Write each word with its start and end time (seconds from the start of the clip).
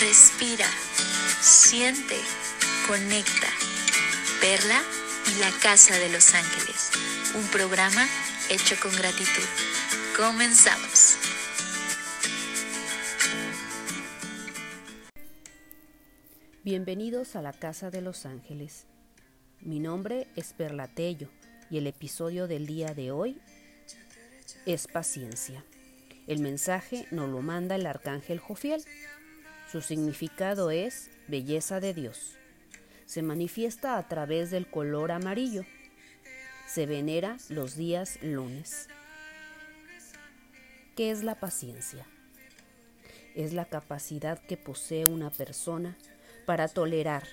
respira, 0.00 0.66
siente, 1.40 2.16
conecta. 2.86 3.48
Perla 4.40 4.82
y 5.30 5.40
la 5.40 5.50
Casa 5.62 5.98
de 5.98 6.10
los 6.10 6.34
Ángeles, 6.34 6.90
un 7.34 7.46
programa 7.48 8.06
hecho 8.50 8.76
con 8.82 8.92
gratitud. 8.92 9.42
Comenzamos. 10.16 11.16
Bienvenidos 16.62 17.34
a 17.34 17.42
la 17.42 17.52
Casa 17.52 17.90
de 17.90 18.02
los 18.02 18.26
Ángeles. 18.26 18.86
Mi 19.60 19.80
nombre 19.80 20.28
es 20.36 20.52
Perla 20.52 20.88
Tello 20.88 21.30
y 21.70 21.78
el 21.78 21.86
episodio 21.86 22.46
del 22.46 22.66
día 22.66 22.92
de 22.92 23.12
hoy 23.12 23.40
es 24.66 24.86
paciencia. 24.88 25.64
El 26.26 26.40
mensaje 26.40 27.06
nos 27.10 27.30
lo 27.30 27.40
manda 27.40 27.76
el 27.76 27.86
arcángel 27.86 28.40
Jofiel. 28.40 28.84
Su 29.70 29.80
significado 29.80 30.70
es 30.70 31.10
belleza 31.26 31.80
de 31.80 31.92
Dios. 31.92 32.36
Se 33.04 33.22
manifiesta 33.22 33.98
a 33.98 34.06
través 34.08 34.50
del 34.50 34.68
color 34.68 35.10
amarillo. 35.10 35.64
Se 36.68 36.86
venera 36.86 37.36
los 37.48 37.76
días 37.76 38.18
lunes. 38.22 38.88
¿Qué 40.94 41.10
es 41.10 41.24
la 41.24 41.34
paciencia? 41.34 42.06
Es 43.34 43.52
la 43.52 43.64
capacidad 43.64 44.38
que 44.38 44.56
posee 44.56 45.04
una 45.04 45.30
persona 45.30 45.96
para 46.46 46.68
tolerar, 46.68 47.24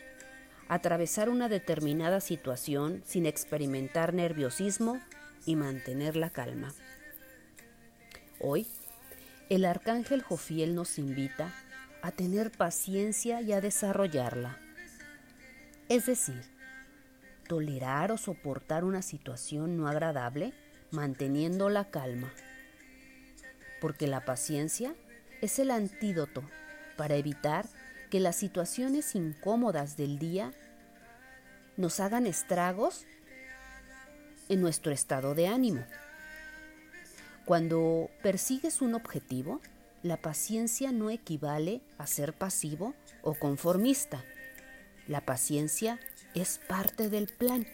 atravesar 0.68 1.30
una 1.30 1.50
determinada 1.50 2.20
situación 2.20 3.04
sin 3.06 3.26
experimentar 3.26 4.14
nerviosismo 4.14 5.00
y 5.46 5.56
mantener 5.56 6.16
la 6.16 6.32
calma. 6.32 6.74
Hoy 8.40 8.68
el 9.50 9.66
arcángel 9.66 10.24
Jofiel 10.24 10.74
nos 10.74 10.98
invita 10.98 11.54
a 12.04 12.12
tener 12.12 12.52
paciencia 12.52 13.40
y 13.40 13.54
a 13.54 13.62
desarrollarla. 13.62 14.58
Es 15.88 16.06
decir, 16.06 16.44
tolerar 17.48 18.12
o 18.12 18.18
soportar 18.18 18.84
una 18.84 19.02
situación 19.02 19.78
no 19.78 19.88
agradable 19.88 20.54
manteniendo 20.92 21.70
la 21.70 21.86
calma. 21.86 22.30
Porque 23.80 24.08
la 24.08 24.26
paciencia 24.26 24.94
es 25.42 25.60
el 25.60 25.72
antídoto 25.72 26.44
para 26.98 27.16
evitar 27.16 27.66
que 28.10 28.20
las 28.20 28.36
situaciones 28.36 29.16
incómodas 29.16 29.96
del 29.96 30.20
día 30.20 30.52
nos 31.78 32.02
hagan 32.02 32.28
estragos 32.28 33.06
en 34.50 34.60
nuestro 34.60 34.92
estado 34.92 35.36
de 35.36 35.48
ánimo. 35.48 35.86
Cuando 37.46 38.10
persigues 38.22 38.82
un 38.82 38.94
objetivo, 38.94 39.62
la 40.04 40.18
paciencia 40.18 40.92
no 40.92 41.10
equivale 41.10 41.82
a 41.98 42.08
ser 42.08 42.34
pasivo 42.34 42.94
o 43.22 43.34
conformista. 43.34 44.24
La 45.08 45.22
paciencia 45.22 46.00
es 46.36 46.60
parte 46.68 47.10
del 47.10 47.28
plan. 47.28 47.66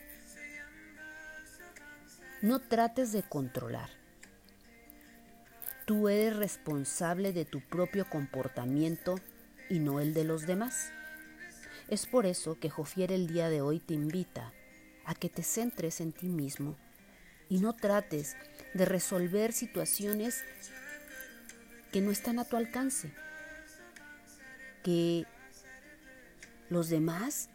No 2.41 2.59
trates 2.59 3.11
de 3.11 3.23
controlar. 3.23 3.89
Tú 5.85 6.07
eres 6.07 6.37
responsable 6.37 7.33
de 7.33 7.45
tu 7.45 7.61
propio 7.61 8.07
comportamiento 8.07 9.15
y 9.67 9.79
no 9.79 9.99
el 9.99 10.13
de 10.13 10.23
los 10.23 10.45
demás. 10.45 10.91
Es 11.87 12.05
por 12.05 12.27
eso 12.27 12.59
que 12.59 12.69
Jofier 12.69 13.11
el 13.11 13.25
día 13.25 13.49
de 13.49 13.61
hoy 13.61 13.79
te 13.79 13.95
invita 13.95 14.53
a 15.03 15.15
que 15.15 15.29
te 15.29 15.41
centres 15.41 15.99
en 15.99 16.11
ti 16.11 16.27
mismo 16.27 16.77
y 17.49 17.57
no 17.59 17.75
trates 17.75 18.37
de 18.75 18.85
resolver 18.85 19.51
situaciones 19.51 20.43
que 21.91 22.01
no 22.01 22.11
están 22.11 22.39
a 22.39 22.45
tu 22.45 22.55
alcance, 22.55 23.11
que 24.83 25.25
los 26.69 26.89
demás 26.89 27.49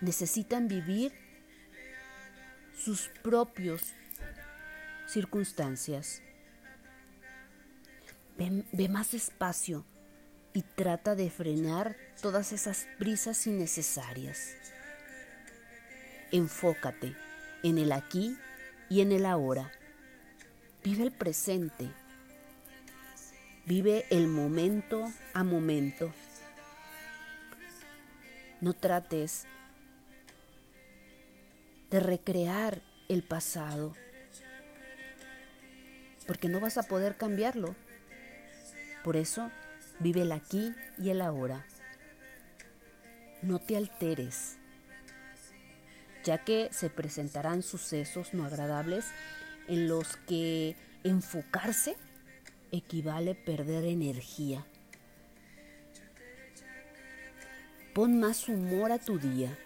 necesitan 0.00 0.68
vivir 0.68 1.12
sus 2.76 3.08
propios 3.22 3.82
circunstancias. 5.06 6.22
Ve, 8.36 8.64
ve, 8.72 8.88
más 8.88 9.12
despacio 9.12 9.84
y 10.54 10.62
trata 10.62 11.14
de 11.14 11.28
frenar 11.28 11.96
todas 12.22 12.52
esas 12.52 12.86
prisas 12.98 13.46
innecesarias. 13.46 14.54
Enfócate 16.30 17.16
en 17.62 17.78
el 17.78 17.92
aquí 17.92 18.36
y 18.88 19.00
en 19.00 19.12
el 19.12 19.26
ahora. 19.26 19.72
Vive 20.84 21.04
el 21.04 21.12
presente. 21.12 21.90
Vive 23.68 24.06
el 24.08 24.28
momento 24.28 25.12
a 25.34 25.44
momento. 25.44 26.10
No 28.62 28.72
trates 28.72 29.46
de 31.90 32.00
recrear 32.00 32.80
el 33.10 33.22
pasado, 33.22 33.94
porque 36.26 36.48
no 36.48 36.60
vas 36.60 36.78
a 36.78 36.82
poder 36.82 37.16
cambiarlo. 37.18 37.76
Por 39.04 39.16
eso, 39.16 39.50
vive 39.98 40.22
el 40.22 40.32
aquí 40.32 40.74
y 40.96 41.10
el 41.10 41.20
ahora. 41.20 41.66
No 43.42 43.58
te 43.58 43.76
alteres 43.76 44.56
ya 46.24 46.38
que 46.38 46.68
se 46.72 46.90
presentarán 46.90 47.62
sucesos 47.62 48.34
no 48.34 48.44
agradables 48.44 49.06
en 49.66 49.88
los 49.88 50.16
que 50.26 50.74
enfocarse 51.04 51.96
equivale 52.72 53.34
perder 53.34 53.84
energía. 53.84 54.66
Pon 57.94 58.20
más 58.20 58.48
humor 58.48 58.92
a 58.92 58.98
tu 58.98 59.18
día. 59.18 59.56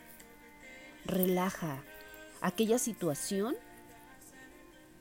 Relaja 1.05 1.83
aquella 2.41 2.79
situación 2.79 3.57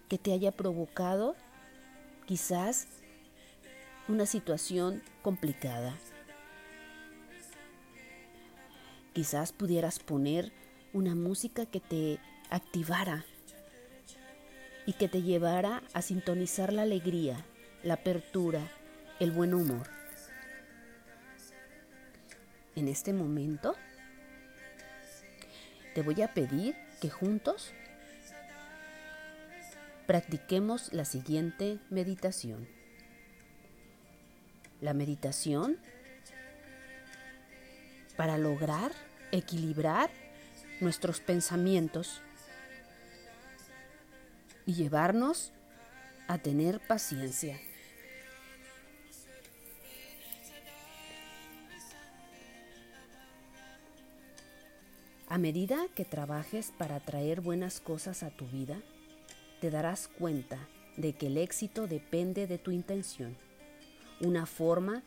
que 0.09 0.17
te 0.17 0.33
haya 0.33 0.51
provocado 0.51 1.35
quizás 2.25 2.87
una 4.07 4.25
situación 4.25 5.01
complicada. 5.21 5.95
Quizás 9.13 9.51
pudieras 9.51 9.99
poner 9.99 10.51
una 10.93 11.15
música 11.15 11.65
que 11.65 11.79
te 11.79 12.19
activara 12.49 13.25
y 14.85 14.93
que 14.93 15.07
te 15.07 15.21
llevara 15.21 15.83
a 15.93 16.01
sintonizar 16.01 16.73
la 16.73 16.81
alegría, 16.81 17.45
la 17.83 17.95
apertura, 17.95 18.61
el 19.19 19.31
buen 19.31 19.53
humor. 19.53 19.87
En 22.75 22.87
este 22.87 23.13
momento 23.13 23.75
te 25.93 26.01
voy 26.01 26.21
a 26.21 26.33
pedir 26.33 26.75
que 27.01 27.09
juntos 27.09 27.73
practiquemos 30.05 30.93
la 30.93 31.05
siguiente 31.05 31.79
meditación. 31.89 32.67
La 34.79 34.93
meditación 34.93 35.77
para 38.15 38.37
lograr 38.37 38.91
equilibrar 39.31 40.09
nuestros 40.79 41.19
pensamientos 41.19 42.21
y 44.65 44.73
llevarnos 44.73 45.51
a 46.27 46.37
tener 46.37 46.79
paciencia. 46.79 47.59
A 55.31 55.37
medida 55.37 55.87
que 55.95 56.03
trabajes 56.03 56.73
para 56.77 56.99
traer 56.99 57.39
buenas 57.39 57.79
cosas 57.79 58.21
a 58.21 58.31
tu 58.31 58.47
vida, 58.47 58.81
te 59.61 59.71
darás 59.71 60.09
cuenta 60.09 60.59
de 60.97 61.13
que 61.13 61.27
el 61.27 61.37
éxito 61.37 61.87
depende 61.87 62.47
de 62.47 62.57
tu 62.57 62.71
intención. 62.71 63.37
Una 64.19 64.45
forma 64.45 65.03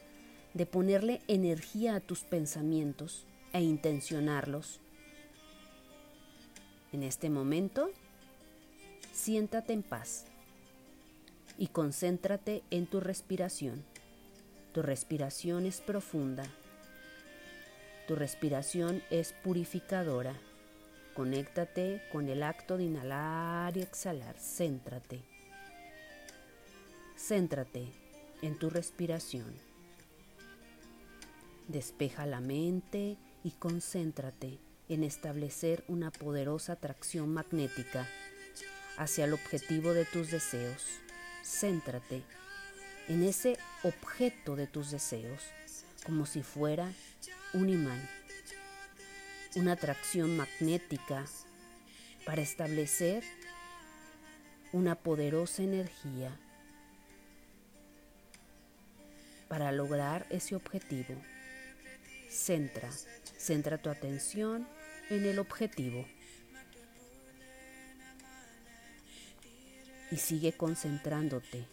de 0.54 0.64
ponerle 0.64 1.20
energía 1.28 1.96
a 1.96 2.00
tus 2.00 2.20
pensamientos 2.20 3.26
e 3.52 3.60
intencionarlos 3.60 4.81
en 6.94 7.02
este 7.02 7.28
momento, 7.28 7.90
siéntate 9.12 9.75
en 9.75 9.82
paz 9.82 10.25
y 11.58 11.66
concéntrate 11.66 12.62
en 12.70 12.87
tu 12.87 13.00
respiración. 13.00 13.84
Tu 14.72 14.81
respiración 14.81 15.66
es 15.66 15.82
profunda. 15.82 16.44
Tu 18.06 18.14
respiración 18.16 19.02
es 19.10 19.32
purificadora. 19.32 20.34
Conéctate 21.14 22.02
con 22.12 22.28
el 22.28 22.42
acto 22.42 22.76
de 22.76 22.84
inhalar 22.84 23.76
y 23.76 23.80
exhalar. 23.80 24.36
Céntrate. 24.38 25.22
Céntrate 27.16 27.86
en 28.42 28.58
tu 28.58 28.68
respiración. 28.68 29.54
Despeja 31.68 32.26
la 32.26 32.40
mente 32.40 33.16
y 33.42 33.52
concéntrate 33.52 34.58
en 34.90 35.02
establecer 35.02 35.82
una 35.88 36.10
poderosa 36.10 36.74
atracción 36.74 37.32
magnética 37.32 38.06
hacia 38.98 39.24
el 39.24 39.32
objetivo 39.32 39.94
de 39.94 40.04
tus 40.04 40.30
deseos. 40.30 40.82
Céntrate 41.42 42.22
en 43.08 43.22
ese 43.22 43.56
objeto 43.82 44.56
de 44.56 44.66
tus 44.66 44.90
deseos. 44.90 45.42
como 46.04 46.26
si 46.26 46.42
fuera 46.42 46.92
un 47.54 47.70
imán, 47.70 48.08
una 49.54 49.72
atracción 49.72 50.36
magnética 50.36 51.24
para 52.26 52.42
establecer 52.42 53.22
una 54.72 54.96
poderosa 54.96 55.62
energía 55.62 56.36
para 59.48 59.70
lograr 59.70 60.26
ese 60.30 60.56
objetivo. 60.56 61.14
Centra, 62.28 62.90
centra 63.38 63.78
tu 63.78 63.88
atención 63.88 64.66
en 65.10 65.24
el 65.24 65.38
objetivo. 65.38 66.04
Y 70.10 70.16
sigue 70.16 70.52
concentrándote, 70.54 71.66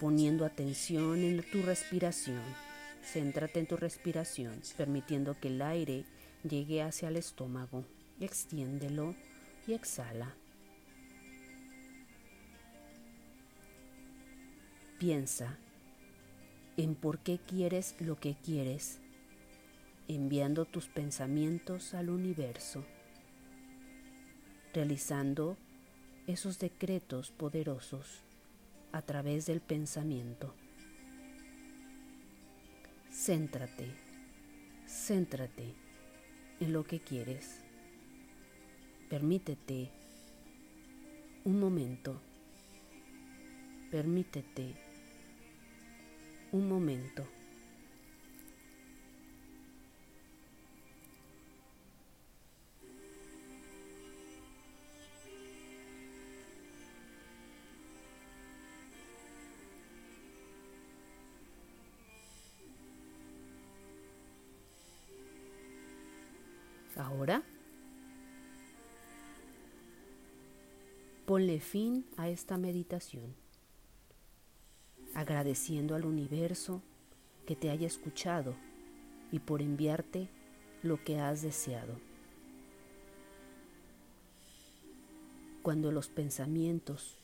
poniendo 0.00 0.44
atención 0.44 1.22
en 1.22 1.48
tu 1.50 1.62
respiración. 1.62 2.67
Céntrate 3.02 3.60
en 3.60 3.66
tu 3.66 3.76
respiración, 3.76 4.60
permitiendo 4.76 5.38
que 5.38 5.48
el 5.48 5.62
aire 5.62 6.04
llegue 6.48 6.82
hacia 6.82 7.08
el 7.08 7.16
estómago. 7.16 7.84
Extiéndelo 8.20 9.14
y 9.66 9.72
exhala. 9.72 10.34
Piensa 14.98 15.56
en 16.76 16.94
por 16.94 17.18
qué 17.20 17.38
quieres 17.38 17.94
lo 18.00 18.18
que 18.18 18.34
quieres, 18.34 19.00
enviando 20.08 20.64
tus 20.64 20.88
pensamientos 20.88 21.94
al 21.94 22.08
universo, 22.10 22.84
realizando 24.72 25.56
esos 26.26 26.58
decretos 26.58 27.30
poderosos 27.30 28.22
a 28.92 29.02
través 29.02 29.46
del 29.46 29.60
pensamiento. 29.60 30.54
Céntrate, 33.28 33.84
céntrate 34.86 35.74
en 36.60 36.72
lo 36.72 36.84
que 36.84 36.98
quieres. 36.98 37.60
Permítete 39.10 39.90
un 41.44 41.60
momento, 41.60 42.22
permítete 43.90 44.72
un 46.52 46.70
momento. 46.70 47.37
Ahora, 66.96 67.42
ponle 71.26 71.60
fin 71.60 72.04
a 72.16 72.28
esta 72.28 72.56
meditación 72.56 73.34
agradeciendo 75.14 75.94
al 75.94 76.04
universo 76.04 76.80
que 77.44 77.56
te 77.56 77.70
haya 77.70 77.86
escuchado 77.86 78.54
y 79.32 79.40
por 79.40 79.62
enviarte 79.62 80.28
lo 80.82 81.02
que 81.02 81.18
has 81.18 81.42
deseado. 81.42 81.94
Cuando 85.62 85.90
los 85.90 86.08
pensamientos, 86.08 87.16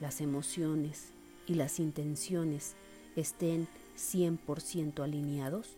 las 0.00 0.20
emociones 0.20 1.12
y 1.46 1.54
las 1.54 1.78
intenciones 1.78 2.74
estén 3.14 3.68
100% 3.96 5.02
alineados 5.02 5.76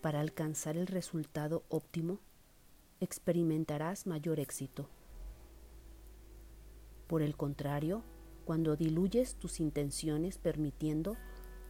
para 0.00 0.20
alcanzar 0.20 0.76
el 0.76 0.86
resultado 0.86 1.62
óptimo, 1.68 2.18
experimentarás 3.02 4.06
mayor 4.06 4.38
éxito. 4.38 4.88
Por 7.08 7.20
el 7.20 7.36
contrario, 7.36 8.02
cuando 8.44 8.76
diluyes 8.76 9.34
tus 9.34 9.60
intenciones 9.60 10.38
permitiendo 10.38 11.16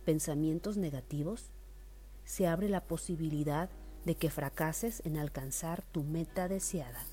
pensamientos 0.05 0.77
negativos, 0.77 1.51
se 2.25 2.47
abre 2.47 2.69
la 2.69 2.83
posibilidad 2.83 3.71
de 4.05 4.15
que 4.15 4.31
fracases 4.31 5.03
en 5.05 5.17
alcanzar 5.17 5.83
tu 5.83 6.03
meta 6.03 6.49
deseada. 6.49 7.05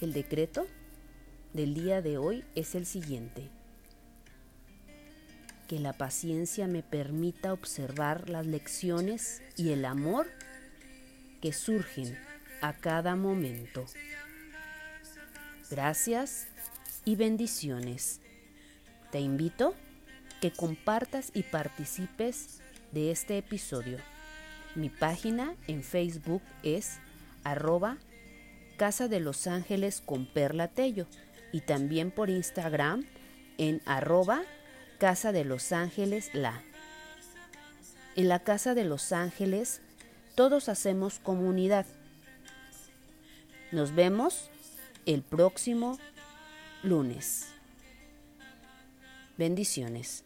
El 0.00 0.12
decreto 0.12 0.66
del 1.54 1.74
día 1.74 2.02
de 2.02 2.18
hoy 2.18 2.44
es 2.54 2.74
el 2.74 2.84
siguiente. 2.84 3.50
Que 5.68 5.80
la 5.80 5.92
paciencia 5.92 6.66
me 6.66 6.82
permita 6.82 7.52
observar 7.52 8.30
las 8.30 8.46
lecciones 8.46 9.42
y 9.56 9.70
el 9.70 9.84
amor 9.84 10.28
que 11.40 11.52
surgen 11.52 12.16
a 12.62 12.72
cada 12.74 13.16
momento. 13.16 13.84
Gracias 15.70 16.46
y 17.04 17.16
bendiciones. 17.16 18.20
Te 19.10 19.20
invito 19.20 19.74
que 20.40 20.52
compartas 20.52 21.30
y 21.34 21.42
participes 21.42 22.60
de 22.92 23.10
este 23.10 23.38
episodio. 23.38 23.98
Mi 24.74 24.90
página 24.90 25.54
en 25.66 25.82
Facebook 25.82 26.42
es 26.62 26.98
arroba 27.44 27.96
Casa 28.76 29.08
de 29.08 29.20
los 29.20 29.46
Ángeles 29.46 30.02
con 30.04 30.26
Perla 30.26 30.68
Tello 30.68 31.06
y 31.52 31.62
también 31.62 32.10
por 32.10 32.28
Instagram 32.28 33.06
en 33.58 33.80
arroba 33.86 34.42
Casa 34.98 35.30
de 35.30 35.44
los 35.44 35.72
Ángeles 35.72 36.30
La. 36.32 36.62
En 38.14 38.28
la 38.28 38.38
Casa 38.38 38.74
de 38.74 38.84
los 38.84 39.12
Ángeles 39.12 39.82
todos 40.34 40.70
hacemos 40.70 41.18
comunidad. 41.18 41.84
Nos 43.72 43.94
vemos 43.94 44.48
el 45.04 45.22
próximo 45.22 45.98
lunes. 46.82 47.48
Bendiciones. 49.36 50.24